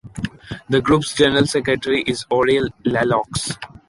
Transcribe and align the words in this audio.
The 0.67 0.81
group’s 0.81 1.13
general 1.13 1.45
secretary 1.45 2.01
is 2.01 2.25
Aurelie 2.31 2.71
Laloux. 2.85 3.21